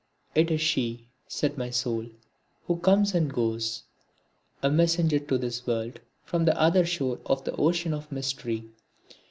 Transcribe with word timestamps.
It 0.33 0.49
is 0.49 0.61
she, 0.61 1.05
said 1.27 1.59
my 1.59 1.69
soul, 1.69 2.07
who 2.65 2.77
comes 2.77 3.13
and 3.13 3.31
goes, 3.31 3.83
a 4.63 4.71
messenger 4.71 5.19
to 5.19 5.37
this 5.37 5.67
world 5.67 5.99
from 6.25 6.45
the 6.45 6.59
other 6.59 6.87
shore 6.87 7.19
of 7.27 7.43
the 7.43 7.55
ocean 7.57 7.93
of 7.93 8.11
mystery. 8.11 8.63